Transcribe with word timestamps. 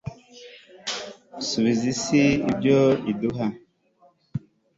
subiza 1.47 1.83
isi 1.93 2.21
ibyo 2.51 2.79
iduha 3.11 3.47